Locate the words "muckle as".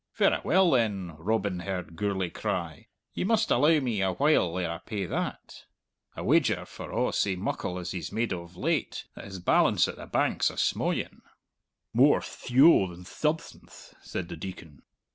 7.35-7.91